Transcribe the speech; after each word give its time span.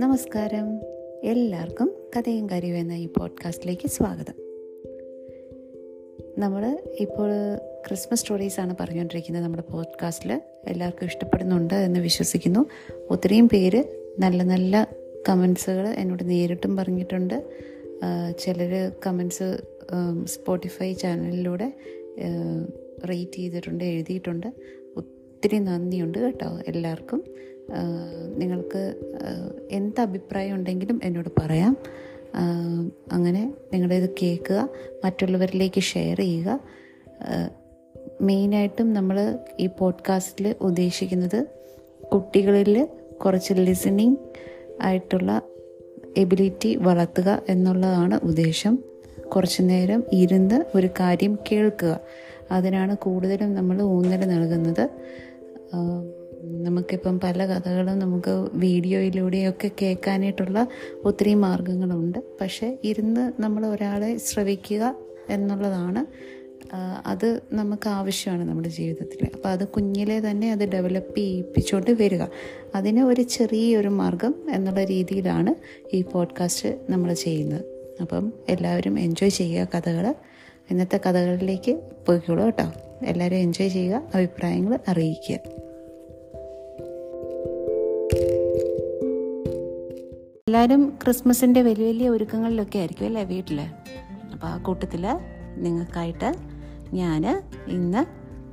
നമസ്കാരം. 0.00 0.80
എല്ലാവർക്കും 1.22 1.94
കഥയും 2.16 2.50
കാര്യവും 2.50 2.78
എന്ന 2.78 2.92
ഈ 2.92 3.06
പോഡ്കാസ്റ്റിലേക്ക് 3.06 3.88
സ്വാഗതം. 3.88 4.34
നമ്മൾ 6.38 6.78
ഇപ്പോൾ 7.00 7.30
ക്രിസ്മസ് 7.88 8.20
സ്റ്റോറീസാണ് 8.20 8.76
പറഞ്ഞുകൊണ്ടിരിക്കുന്നത്. 8.80 9.42
നമ്മുടെ 9.42 9.72
പോഡ്കാസ്റ്റിൽ 9.72 10.42
എല്ലാവർക്കും 10.66 11.06
ഇഷ്ടപ്പെടുന്നുണ്ട് 11.06 11.74
എന്ന് 11.74 12.00
വിശ്വസിക്കുന്നു. 12.00 12.66
ഒത്തിരിയും 13.10 13.48
പേര് 13.48 13.84
നല്ല 14.18 14.42
നല്ല 14.42 14.88
കമൻസുകൾ 15.28 15.88
എന്നോട് 15.88 16.30
നേരിട്ടും 16.30 16.76
പറഞ്ഞിട്ടുണ്ട്. 16.76 17.50
ചിലർ 18.38 18.92
കമൻസ് 19.06 19.62
സ്പോട്ടിഫൈ 20.24 20.92
ചാനലിലൂടെ 20.92 21.72
റേറ്റ് 23.10 23.36
ചെയ്തിട്ടുണ്ട് 23.36 23.84
എഴുതിയിട്ടുണ്ട്. 23.84 24.46
ഒത്തിരി 25.40 25.58
നന്ദിയുണ്ട് 25.58 26.18
കേട്ടോ 26.18 26.58
എല്ലാവർക്കും. 26.68 27.24
നിങ്ങൾക്ക് 28.36 28.94
എന്ത് 29.70 30.00
അഭിപ്രായം 30.00 30.54
ഉണ്ടെങ്കിലും 30.54 31.00
എന്നോട് 31.04 31.28
പറയാം. 31.38 31.76
അങ്ങനെ 33.12 33.54
നിങ്ങളുടെ 33.72 33.94
ഇത് 33.94 34.10
കേൾക്കുക 34.22 34.68
മറ്റുള്ളവരിലേക്ക് 35.04 35.80
ഷെയർ 35.80 36.16
ചെയ്യുക. 36.16 36.60
മെയിനായിട്ടും 38.20 38.92
നമ്മൾ 38.94 39.38
ഈ 39.60 39.68
പോഡ്കാസ്റ്റിൽ 39.78 40.54
ഉദ്ദേശിക്കുന്നത് 40.60 41.46
കുട്ടികളിൽ 42.12 42.88
കുറച്ച് 43.24 43.54
ലിസണിങ് 43.54 44.16
ആയിട്ടുള്ള 44.80 45.42
എബിലിറ്റി 46.16 46.76
വളർത്തുക 46.76 47.42
എന്നുള്ളതാണ് 47.48 48.20
ഉദ്ദേശം. 48.22 48.78
കുറച്ചു 49.34 49.62
നേരം 49.62 50.04
ഇരുന്ന് 50.12 50.64
ഒരു 50.74 50.88
കാര്യം 51.00 51.38
കേൾക്കുക. 51.52 52.00
അതിനാണ് 52.50 52.96
കൂടുതലും 52.96 53.54
നമ്മൾ 53.54 53.82
ഊന്നൽ 53.82 54.28
നൽകുന്നത്. 54.28 54.88
നമുക്കിപ്പം 56.44 57.20
പല 57.20 57.46
കഥകളും 57.46 57.98
നമുക്ക് 57.98 58.48
വീഡിയോയിലൂടെയൊക്കെ 58.52 59.70
കേൾക്കാനായിട്ടുള്ള 59.82 60.68
ഒത്തിരി 61.04 61.34
മാർഗങ്ങളുണ്ട്. 61.34 62.18
പക്ഷേ 62.40 62.78
ഇരുന്ന് 62.84 63.42
നമ്മൾ 63.42 63.66
ഒരാളെ 63.66 64.16
ശ്രവിക്കുക 64.16 64.94
എന്നുള്ളതാണ് 65.30 66.06
അത് 67.06 67.40
നമുക്ക് 67.52 67.88
ആവശ്യമാണ് 67.88 68.48
നമ്മുടെ 68.48 68.68
ജീവിതത്തിൽ. 68.68 69.28
അപ്പോൾ 69.34 69.48
അത് 69.48 69.68
കുഞ്ഞിലെ 69.68 70.30
തന്നെ 70.30 70.52
അത് 70.52 70.68
ഡെവലപ്പ് 70.68 71.16
ചെയ്യിപ്പിച്ചുകൊണ്ട് 71.16 71.90
വരിക. 71.90 72.22
അതിന് 72.74 73.02
ഒരു 73.02 73.22
ചെറിയൊരു 73.22 73.88
മാർഗം 73.88 74.34
എന്നുള്ള 74.50 74.84
രീതിയിലാണ് 74.84 75.54
ഈ 75.96 76.02
പോഡ്കാസ്റ്റ് 76.02 76.80
നമ്മൾ 76.90 77.12
ചെയ്യുന്നത്. 77.12 77.64
അപ്പം 78.00 78.32
എല്ലാവരും 78.48 78.98
എൻജോയ് 78.98 79.30
ചെയ്യുക 79.30 79.68
കഥകൾ. 79.74 80.14
ഇന്നത്തെ 80.70 81.00
കഥകളിലേക്ക് 81.06 81.80
പോയിക്കോളൂ 82.06 82.44
കേട്ടോ. 82.44 82.72
എല്ലാവരും 83.04 83.36
എൻജോയ് 83.36 83.68
ചെയ്യുക 83.68 84.02
അഭിപ്രായങ്ങൾ 84.14 84.78
അറിയിക്കുക. 84.88 85.59
എല്ലാവരും 90.50 90.98
ക്രിസ്മസിന്റെ 91.04 91.62
വലിയ 91.62 91.86
വലിയ 91.86 92.08
ഒരുക്കങ്ങളിലൊക്കെ 92.08 92.78
ആയിരിക്കും 92.78 93.04
അല്ലേ 93.04 93.24
വീട്ടിൽ 93.24 93.60
അപ്പോൾ 94.32 94.46
ആ 94.46 94.56
കൂട്ടത്തിൽ 94.56 95.06
നിങ്ങൾക്കായിട്ട് 95.56 96.34
ഞാൻ 96.94 97.42
ഇന്ന് 97.66 98.06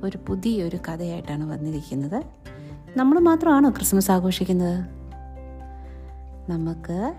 ഒരു 0.04 0.18
പുതിയൊരു 0.28 0.76
കഥയായിട്ടാണ് 0.76 1.50
വന്നിരിക്കുന്നത്. 1.50 2.22
നമ്മൾ 2.96 3.18
മാത്രമാണോ 3.18 3.70
ക്രിസ്മസ് 3.70 4.10
ആഘോഷിക്കുന്നത്? 4.10 4.78
നമുക്ക് 6.50 7.14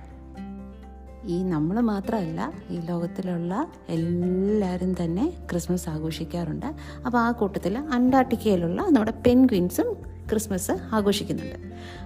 ഈ 1.26 1.44
നമ്മൾ 1.44 1.80
മാത്രമല്ല 1.80 2.54
ഈ 2.70 2.80
ലോകത്തിലുള്ള 2.80 3.68
എല്ലാവരും 3.90 5.04
തന്നെ 5.04 5.34
ക്രിസ്മസ് 5.52 5.90
ആഘോഷിക്കാറുണ്ട്. 5.90 6.66
അപ്പോൾ 7.06 7.18
ആ 7.18 7.32
കൂട്ടത്തിൽ 7.32 7.78
അന്റാർട്ടിക്കയിലുള്ള 7.78 8.82
നമ്മുടെ 8.82 9.12
പെൻഗ്വിൻസും 9.12 9.96
ക്രിസ്മസ് 10.30 10.72
ആഘോഷിക്കുന്നുണ്ട്. 10.72 11.56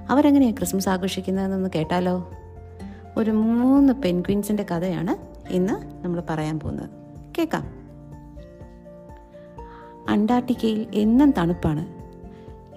അവരെങ്ങനെയാണ് 0.10 0.58
ക്രിസ്മസ് 0.58 0.90
ആഘോഷിക്കുന്നതെന്നൊന്ന് 0.90 1.70
കേട്ടാലോ? 1.76 2.32
ഒരു 3.18 3.32
മൂന്ന് 3.32 3.94
പെൻഗ്വിൻസിന്റെ 3.94 4.64
കഥയാണ് 4.64 5.16
ഇന്ന് 5.54 6.06
നമ്മൾ 6.06 6.24
പറയാൻ 6.30 6.60
പോകുന്നത്. 6.60 6.90
കേൾക്കാം. 7.38 7.64
അന്റാർട്ടിക്കയിൽ 10.10 10.88
എന്നും 10.94 11.32
തണുപ്പാണ്. 11.32 11.86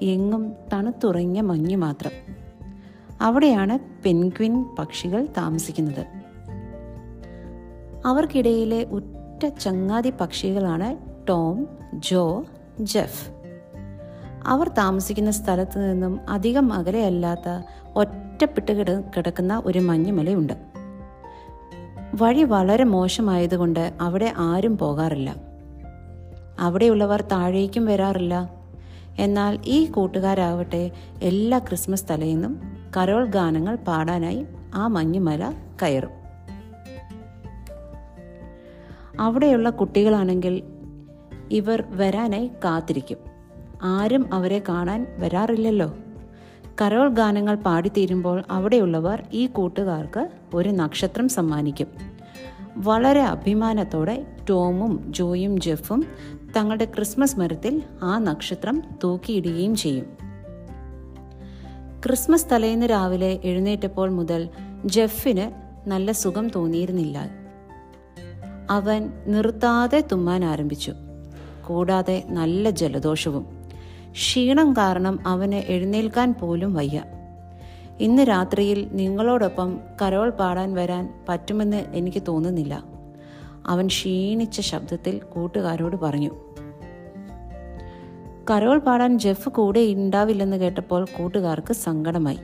എങ്ങും 0.05 0.53
തണുത്തുറങ്ങിയ 0.73 1.41
മഞ്ഞ് 1.41 1.77
മാത്രം. 1.77 2.11
അവിടെയാണ് 3.21 3.79
പെൻഗ്വിൻ 4.05 4.65
പക്ഷികൾ 4.79 5.29
താമസിക്കുന്നത്. 5.37 6.07
അവർക്കിടയിലെ 8.07 8.85
ഉറ്റ 8.85 9.47
ചങ്ങാതി 9.47 10.13
പക്ഷികളാണ് 10.21 10.97
ടോം 11.29 11.69
ജോ 11.95 12.45
ജെഫ്. 12.81 13.36
അവർ 14.47 14.69
താമസിക്കുന്ന 14.69 15.31
സ്ഥലത്ത് 15.31 15.93
നിന്നും 15.93 16.21
അധികം 16.29 16.73
അകലെയല്ലാത്ത 16.73 17.63
ഒറ്റപ്പെട്ട് 17.97 18.73
കിട 18.73 18.91
കിടക്കുന്ന 18.91 19.63
ഒരു 19.67 19.79
മഞ്ഞുമലയുണ്ട്. 19.79 20.53
വഴി 22.15 22.43
വളരെ 22.43 22.85
മോശമായതുകൊണ്ട് 22.85 23.93
അവിടെ 24.01 24.33
ആരും 24.37 24.79
പോകാറില്ല. 24.79 25.37
അവിടെയുള്ളവർ 26.61 27.21
താഴേക്കും 27.21 27.87
വരാറില്ല. 27.87 28.51
എന്നാൽ 29.19 29.59
ഈ 29.65 29.85
കൂട്ടുകാരാവട്ടെ 29.85 30.91
എല്ലാ 31.23 31.59
ക്രിസ്മസ് 31.59 32.05
തലേന്നും 32.11 32.61
കരോൾ 32.97 33.27
ഗാനങ്ങൾ 33.27 33.77
പാടാനായി 33.77 34.47
ആ 34.75 34.87
മഞ്ഞുമല 34.87 35.53
കയറും. 35.83 36.11
അവിടെയുള്ള 39.21 39.71
കുട്ടികളാണെങ്കിൽ 39.71 40.63
ഇവർ 41.51 41.85
വരാനായി 41.91 42.51
കാത്തിരിക്കും. 42.65 43.36
ആരും 43.83 44.35
അവരെ 44.35 44.63
കാണാൻ 44.69 45.07
വരാറില്ലല്ലോ. 45.19 45.95
കരോൾ 46.83 47.09
ഗാനങ്ങൾ 47.09 47.55
പാടിത്തീരുമ്പോൾ 47.55 48.45
അവിടെയുള്ളവർ 48.51 49.23
ഈ 49.33 49.47
കൂട്ടുകാർക്ക് 49.47 50.29
ഒരു 50.55 50.69
നക്ഷത്രം 50.69 51.29
സമ്മാനിക്കും. 51.29 51.87
വളരെ 52.77 53.23
അഭിമാനത്തോടെ 53.23 54.27
ടോമും 54.51 55.05
ജോയും 55.09 55.61
ജെഫും 55.61 56.05
തങ്ങളുടെ 56.57 56.85
ക്രിസ്മസ് 56.85 57.39
മരത്തിൽ 57.39 57.83
ആ 58.03 58.19
നക്ഷത്രം 58.19 58.83
തൂക്കിയിടുകയും 59.05 59.77
ചെയ്യും. 59.77 60.07
ക്രിസ്മസ് 62.07 62.47
തലേന്ന് 62.53 62.87
രാവിലെ 62.87 63.41
എഴുന്നേറ്റപ്പോൾ 63.45 64.11
മുതൽ 64.11 64.49
ജെഫിന് 64.85 65.51
നല്ല 65.89 66.13
സുഖം 66.13 66.49
തോന്നിയിരുന്നില്ല. 66.49 67.31
അവൻ 68.71 69.11
നിർത്താതെ 69.27 70.05
തുമ്മാൻ 70.13 70.45
ആരംഭിച്ചു. 70.45 70.93
കൂടാതെ 71.67 72.25
നല്ല 72.29 72.71
ജലദോഷവും. 72.71 73.56
ക്ഷീണം 74.17 74.73
കാരണം 74.73 75.19
അവന് 75.27 75.55
എഴുന്നേൽക്കാൻ 75.55 76.35
പോലും 76.41 76.75
വയ്യ. 76.75 77.05
ഇന്ന് 78.01 78.23
രാത്രിയിൽ 78.23 78.89
നിങ്ങളോടൊപ്പം 78.93 79.79
കരോൾ 80.03 80.31
പാടാൻ 80.31 80.75
വരാൻ 80.75 81.25
പറ്റുമെന്ന് 81.29 81.77
എനിക്ക് 81.77 82.23
തോന്നുന്നില്ല. 82.29 82.85
അവൻ 83.67 83.87
ക്ഷീണിച്ച 83.87 84.61
ശബ്ദത്തിൽ 84.61 85.19
കൂട്ടുകാരോട് 85.19 85.97
പറഞ്ഞു. 85.97 86.31
കരോൾ 88.51 88.79
പാടാൻ 88.79 89.19
ജെഫ് 89.19 89.49
കൂടെ 89.49 89.81
ഉണ്ടാവില്ലെന്ന് 89.81 90.57
കേട്ടപ്പോൾ 90.57 91.05
കൂട്ടുകാർക്ക് 91.05 91.73
സങ്കടമായി. 91.73 92.39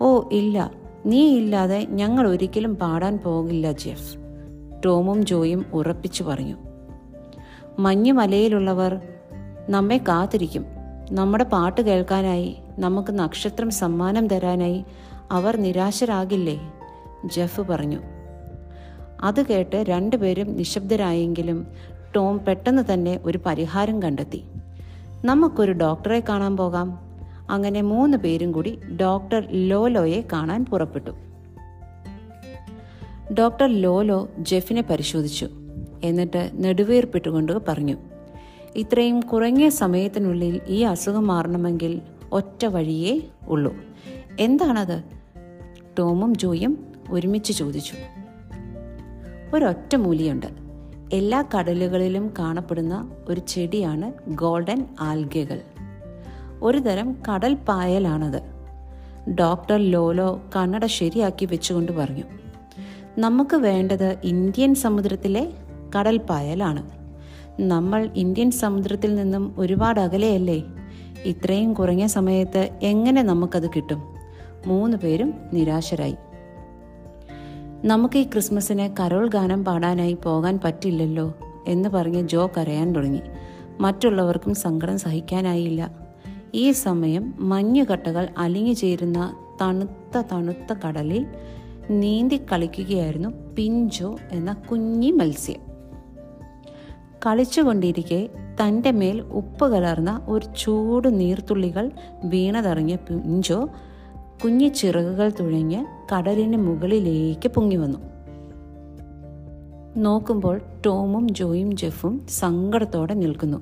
ഓ 0.00 0.28
ഇല്ല. 0.32 0.72
നീ 1.06 1.36
ഇല്ലാതെ 1.36 1.86
ഞങ്ങൾ 1.90 2.28
ഒരിക്കലും 2.28 2.76
പാടാൻ 2.76 3.18
പോകില്ല 3.18 3.72
ജെഫ് 3.72 4.16
ടോമും 4.84 5.26
ജോയും 5.26 5.66
ഉറപ്പിച്ചു 5.72 6.22
പറഞ്ഞു. 6.22 6.56
മഞ്ഞുമലയിലുള്ളവർ 7.78 9.00
നമ്മെ 9.68 9.96
കാത്തിരിക്കും. 9.98 10.66
നമ്മുടെ 11.12 11.44
പാട്ട് 11.44 11.80
കേൾക്കാനായി 11.80 12.56
നമുക്ക് 12.78 13.18
നക്ഷത്രം 13.18 13.70
സമ്മാനം 13.70 14.26
തരാനായി 14.26 14.84
അവർ 15.30 15.56
നിരാശരാകില്ലേ? 15.56 16.72
ജെഫ് 17.24 17.60
പറഞ്ഞു. 17.60 18.00
അത് 19.22 19.46
കേട്ട് 19.46 19.76
രണ്ടുപേരും 19.76 20.56
നിശബ്ദരായെങ്കിലും 20.56 21.66
ടോം 22.16 22.44
പെട്ടെന്ന് 22.44 22.92
തന്നെ 22.92 23.20
ഒരു 23.24 23.40
പരിഹാരം 23.46 24.02
കണ്ടെത്തി. 24.02 24.44
നമുക്കൊരു 25.24 25.72
ഡോക്ടറെ 25.72 26.22
കാണാൻ 26.28 26.56
പോകാം. 26.56 26.98
അങ്ങനെ 27.50 27.80
മൂന്ന് 27.80 28.18
പേരും 28.18 28.52
കൂടി 28.52 28.78
ഡോക്ടർ 29.00 29.48
ലോലോയെ 29.50 30.20
കാണാൻ 30.32 30.64
പുറപ്പെട്ടു. 30.64 31.10
ഡോക്ടർ 33.34 33.66
ലോലോ 33.66 34.28
ജെഫിനെ 34.38 34.82
പരിശോധിച്ചു. 34.82 35.48
എന്നിട്ട് 36.02 36.50
നെടുവേർപ്പിട്ടുകൊണ്ട് 36.54 37.52
പറഞ്ഞു. 37.68 37.96
ഇത്രയും 38.76 39.20
കുറഞ്ഞ 39.20 39.68
സമയത്തിനുള്ളിൽ 39.68 40.60
ഈ 40.68 40.82
അസുഖം 40.82 41.26
മാറണമെങ്കിൽ 41.26 42.00
ഒറ്റ 42.32 42.66
വഴിയേ 42.66 43.20
ഉള്ളൂ. 43.48 43.74
എന്താണത്? 44.40 45.02
ടോമും 45.98 46.36
ജോയും 46.36 46.86
ഒരുമിച്ച് 47.10 47.52
ചോദിച്ചു. 47.52 47.94
ഒരൊറ്റ 49.54 49.96
മൂലിയുണ്ട്. 49.96 50.46
എല്ലാ 51.12 51.44
കടലുകളിലും 51.58 52.34
കാണപ്പെടുന്ന 52.38 53.16
ഒരു 53.28 53.40
ചെടിയാണ് 53.48 54.12
ഗോൾഡൻ 54.28 54.86
ആൽഗകൾ. 55.00 55.60
ഒരു 56.62 56.78
തരം 56.78 57.16
കടൽ 57.28 57.54
പായലാണത്. 57.54 58.42
ഡോക്ടർ 59.30 59.76
ലോലോ 59.76 60.40
കണ്ണട 60.56 60.86
ശരിയാക്കി 60.86 61.46
വെച്ചുകൊണ്ട് 61.46 61.92
പറഞ്ഞു. 61.92 62.24
നമുക്ക് 63.18 63.56
വേണ്ടത് 63.56 64.16
ഇന്ത്യൻ 64.24 64.74
സമുദ്രത്തിലെ 64.74 65.52
കടൽ 65.98 66.16
പായലാണ്. 66.16 66.99
നമ്മൾ 67.60 68.10
ഇന്ത്യൻ 68.16 68.50
സമുദ്രത്തിൽ 68.50 69.14
നിന്നും 69.14 69.54
ഒരുപാട് 69.58 70.00
അകലെയല്ലേ? 70.00 70.62
ഇത്രയും 71.24 71.74
കുറഞ്ഞ 71.74 72.06
സമയത്ത് 72.06 72.70
എങ്ങനെ 72.82 73.22
നമുക്കത് 73.22 73.70
കിട്ടും? 73.70 74.02
മൂന്ന് 74.66 74.96
പേരും 74.96 75.34
നിരാശരായി. 75.52 76.16
നമുക്ക് 77.84 78.18
ഈ 78.18 78.22
ക്രിസ്മസിന് 78.22 79.02
കരോൾ 79.02 79.28
ഗാനം 79.28 79.64
പാടാനായി 79.64 80.14
പോകാൻ 80.14 80.60
പറ്റില്ലല്ലോ 80.64 81.34
എന്ന് 81.66 81.88
പറഞ്ഞ് 81.88 82.28
ജോ 82.28 82.50
കരയാൻ 82.58 82.92
തുടങ്ങി. 82.92 83.20
മറ്റുള്ളവർക്കും 83.80 84.54
സങ്കടം 84.54 84.98
സഹിക്കാനായില്ല. 84.98 85.90
ഈ 86.54 86.70
സമയം 86.70 87.34
മഞ്ഞുകട്ടകൾ 87.38 88.28
അലിഞ്ഞു 88.38 88.72
ചേരുന്ന 88.72 89.36
തണുത്ത 89.60 90.22
തണുത്ത 90.32 90.74
കടലിൽ 90.88 91.26
നീന്തി 91.90 92.40
കളിക്കുകയായിരുന്നു 92.52 93.28
പിഞ്ചോ 93.56 94.16
എന്ന 94.32 94.52
കുഞ്ഞി 94.52 95.10
മത്സ്യം 95.10 95.69
കളിച്ചുകൊണ്ടിരിക്കെ 97.26 98.28
തന്റെ 98.62 98.90
മേൽ 98.90 99.20
ഉപ്പ് 99.20 99.72
കലർന്ന 99.72 100.26
ഒരു 100.28 100.46
ചൂട് 100.58 101.20
നീർത്തുള്ളികൾ 101.20 101.90
വീണതറിഞ്ഞ 102.24 102.96
പിഞ്ചോ 102.96 103.68
കുഞ്ഞു 104.44 104.68
ചിറകുകൾ 104.68 105.32
തുഴഞ്ഞ് 105.40 105.86
കടലിന് 106.14 106.56
മുകളിലേക്ക് 106.56 107.48
പൊങ്ങി 107.48 107.76
വന്നു. 107.76 107.98
നോക്കുമ്പോൾ 109.96 110.60
ടോമും 110.86 111.34
ജോയും 111.34 111.76
ജെഫും 111.76 112.26
സങ്കടത്തോടെ 112.28 113.14
നിൽക്കുന്നു. 113.14 113.58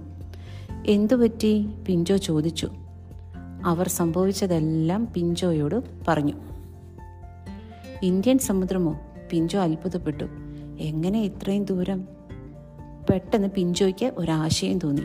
എന്തുപറ്റി 0.86 1.68
പിഞ്ചോ 1.86 2.16
ചോദിച്ചു. 2.16 2.68
അവർ 3.64 3.88
സംഭവിച്ചതെല്ലാം 3.88 5.08
പിഞ്ചോയോട് 5.14 5.82
പറഞ്ഞു. 6.08 6.34
ഇന്ത്യൻ 8.02 8.38
സമുദ്രമോ? 8.38 9.00
പിഞ്ചോ 9.30 9.58
അത്ഭുതപ്പെട്ടു. 9.58 10.24
എങ്ങനെ 10.80 11.22
ഇത്രയും 11.22 11.64
ദൂരം? 11.64 12.17
പെട്ടെന്ന് 13.10 13.48
പിഞ്ചോയ്ക്ക് 13.48 14.12
ഒരാശയം 14.16 14.78
തോന്നി. 14.78 15.02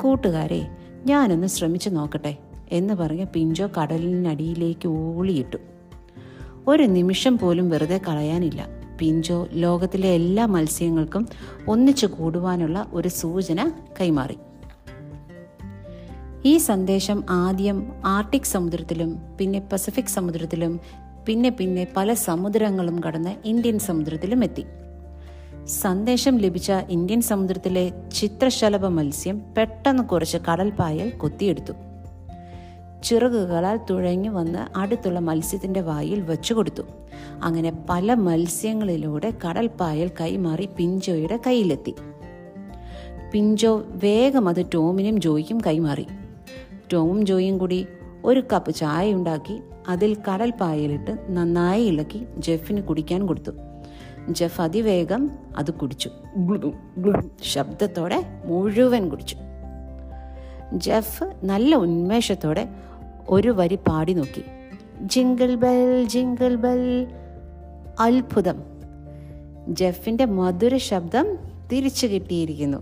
കൂട്ടുകാരെ 0.00 0.66
ഞാനൊന്ന് 1.06 1.46
ശ്രമിച്ചു 1.46 1.90
നോക്കട്ടെ 1.90 2.36
എന്ന് 2.70 2.94
പറഞ്ഞ് 2.94 3.26
പിഞ്ചോ 3.34 3.68
കടലിനടിയിലേക്ക് 3.80 4.88
ഓളിയിട്ടു 4.88 5.58
ഒരു 6.66 6.82
നിമിഷം 6.82 7.38
പോലും 7.38 7.70
വെറുതെ 7.70 8.00
കളയാനില്ല. 8.08 8.68
പിഞ്ചോ 8.98 9.46
ലോകത്തിലെ 9.52 10.08
എല്ലാ 10.08 10.46
മത്സ്യങ്ങൾക്കും 10.46 11.28
ഒന്നിച്ചു 11.68 12.06
കൂടുവാനുള്ള 12.06 12.86
ഒരു 12.92 13.08
സൂചന 13.08 13.72
കൈമാറി. 14.00 14.36
ഈ 16.44 16.56
സന്ദേശം 16.56 17.24
ആദ്യം 17.30 17.92
ആർട്ടിക് 18.04 18.42
സമുദ്രത്തിലും 18.42 19.18
പിന്നെ 19.38 19.68
പസഫിക് 19.72 20.04
സമുദ്രത്തിലും 20.04 20.80
പിന്നെ 21.26 21.48
പിന്നെ 21.48 21.86
പല 21.96 22.14
സമുദ്രങ്ങളും 22.14 23.04
കടന്ന് 23.04 23.34
ഇന്ത്യൻ 23.44 23.78
സമുദ്രത്തിലും 23.78 24.44
എത്തി. 24.44 24.64
സന്ദേശം 25.70 26.38
ലഭിച്ച 26.38 26.72
ഇന്ത്യൻ 26.90 27.20
സമുദ്രത്തിലെ 27.20 27.92
ചിത്രശലഭ 28.12 28.86
മത്സ്യം 28.86 29.42
പെട്ടെന്ന് 29.58 30.02
കുറച്ച് 30.02 30.38
കടൽപ്പായൽ 30.50 31.10
കൊത്തിയെടുത്തു. 31.10 31.72
ചിറകുകളാൽ 33.04 33.80
തുഴഞ്ഞു 33.90 34.30
വന്ന് 34.30 34.78
അടുത്തുള്ള 34.78 35.18
മത്സ്യത്തിന്റെ 35.18 35.80
വായിൽ 35.80 36.20
വെച്ചു 36.20 36.54
കൊടുത്തു. 36.54 36.82
അങ്ങനെ 37.42 37.72
പല 37.90 38.14
മത്സ്യങ്ങളിലൂടെ 38.14 39.32
കടൽപ്പായൽ 39.48 40.10
കൈമാറി 40.20 40.68
പിഞ്ചോയുടെ 40.76 41.40
കയ്യിലെത്തി. 41.46 41.94
പിഞ്ചോ 43.32 43.84
വേഗം 43.88 44.48
അത് 44.48 44.66
ടോമിനും 44.74 45.20
ജോയിക്കും 45.20 45.58
കൈമാറി. 45.66 46.06
ടോമും 46.92 47.26
ജോയും 47.26 47.58
കൂടി 47.58 47.86
ഒരു 48.24 48.42
കപ്പ് 48.52 48.74
ചായ 48.74 49.12
ഉണ്ടാക്കി 49.12 49.60
അതിൽ 49.88 50.16
കടൽപ്പായലിട്ട് 50.28 51.18
നന്നായി 51.28 51.84
ഇളക്കി 51.84 52.26
ജെഫിന് 52.38 52.82
കുടിക്കാൻ 52.82 53.26
കൊടുത്തു. 53.26 53.50
ജെഫ് 54.28 54.60
അതിവേഗം 54.60 55.30
അത് 55.56 55.70
കുടിച്ചു. 55.70 56.10
ശബ്ദത്തോടെ 57.42 58.26
മുഴുവൻ 58.44 59.08
കുടിച്ചു. 59.08 59.36
ജെഫ് 60.74 61.24
നല്ല 61.44 61.76
ഉന്മേഷത്തോടെ 61.76 62.68
ഒരു 63.28 63.48
വരി 63.48 63.74
പാടി 63.74 64.12
നോക്കി. 64.12 64.44
Jingle 65.02 65.54
bell 65.54 66.04
jingle 66.04 66.54
bell. 66.54 67.06
അത്ഭുതം. 68.00 68.62
ജെഫിന്റെ 69.68 70.24
മധുര 70.24 70.76
ശബ്ദം 70.76 71.38
തിരിച്ചു 71.72 72.06
കിട്ടിയിരിക്കുന്നു. 72.06 72.78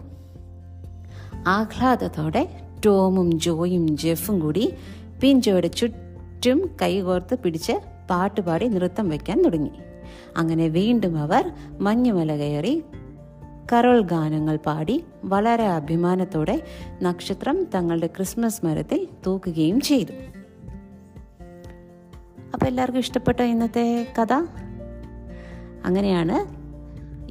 ആഹ്ലാദത്തോടെ 1.46 2.48
ടോമും 2.86 3.40
ജോയും 3.40 3.96
ജെഫും 3.96 4.40
കൂടി 4.40 4.74
പിഞ്ചോയുടെ 5.20 5.66
ചുറ്റും 5.66 6.70
കൈകോർത്ത് 6.82 7.38
പിടിച്ച് 7.38 7.72
പാട്ടുപാടി 8.10 8.68
നൃത്തം 8.68 9.08
വയ്ക്കാൻ 9.08 9.42
തുടങ്ങി. 9.42 9.70
അങ്ങനെ 10.36 10.68
വീണ്ടും 10.68 11.18
അവർ 11.18 11.52
മഞ്ഞുമല 11.80 12.36
കയറി 12.36 12.82
കരോൾ 13.72 14.00
ഗാനങ്ങൾ 14.00 14.56
പാടി 14.56 15.04
വളരെ 15.24 15.66
അഭിമാനത്തോടെ 15.66 16.62
നക്ഷത്രം 17.02 17.66
തങ്ങളുടെ 17.74 18.06
ക്രിസ്മസ് 18.06 18.66
മരത്തിൽ 18.66 19.08
തൂക്കുകയും 19.26 19.80
ചെയ്തു. 19.80 20.12
അപ്പം 22.54 22.66
എല്ലാവർക്കും 22.66 22.98
ഇഷ്ടപ്പെട്ട 22.98 23.40
ഇന്നത്തെ 23.40 24.06
കഥ? 24.22 24.32
അങ്ങനെയാണ് 25.84 26.58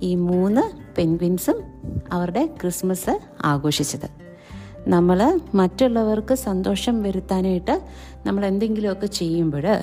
ഈ 0.05 0.15
മൂന്ന് 0.15 0.95
പെൻഗ്വിൻസും 0.97 1.63
അവരുടെ 2.11 2.45
ക്രിസ്മസ് 2.61 3.19
ആഘോഷിച്ചത്. 3.45 4.09
നമ്മൾ 4.89 5.39
മറ്റുള്ളവർക്ക് 5.53 6.35
സന്തോഷം 6.35 7.03
വരുത്താനായിട്ട് 7.03 7.81
നമ്മൾ 8.25 8.45
എന്തെങ്കിലുമൊക്കെ 8.45 9.05
ചെയ്യുമ്പോൾ 9.05 9.81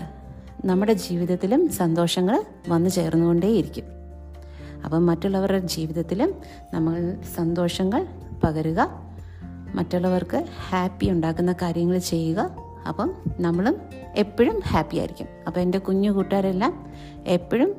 നമ്മുടെ 0.65 0.93
ജീവിതത്തിലും 0.93 1.69
സന്തോഷങ്ങൾ 1.69 2.45
വന്നു 2.69 2.89
ചേർന്നുകൊണ്ടേയിരിക്കും. 2.89 3.85
അപ്പം 4.85 5.07
മറ്റുള്ളവരുടെ 5.07 5.59
ജീവിതത്തിലും 5.59 6.35
നമ്മൾ 6.75 7.17
സന്തോഷങ്ങൾ 7.37 8.07
പകരുക 8.45 9.03
മറ്റുള്ളവർക്ക് 9.75 10.45
ഹാപ്പി 10.71 11.11
ഉണ്ടാക്കുന്ന 11.11 11.53
കാര്യങ്ങൾ 11.53 11.99
ചെയ്യുക. 11.99 12.57
അപ്പം 12.89 13.15
നമ്മളും 13.41 13.77
എപ്പോഴും 14.17 14.61
ഹാപ്പി 14.67 14.97
ആയിരിക്കും. 14.97 15.27
അപ്പം 15.47 15.61
എന്റെ 15.61 15.79
കുഞ്ഞു 15.79 16.11
കൂട്ടുകാരെല്ലാം 16.11 16.93
എപ്പോഴും 17.27 17.75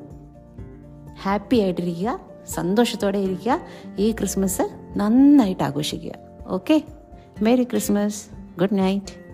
ഹാപ്പി 1.24 1.56
ആയിട്ടിരിക്കുക 1.56 2.20
സന്തോഷത്തോടെ 2.50 3.18
ഇരിക്കുക 3.18 3.60
ഈ 4.00 4.12
ക്രിസ്മസ് 4.12 4.70
നന്നായിട്ട് 4.98 5.64
ആഘോഷിക്കുക. 5.64 6.12
Okay? 6.48 6.84
Merry 7.42 7.64
Christmas. 7.64 8.26
Good 8.60 8.80
night. 8.80 9.25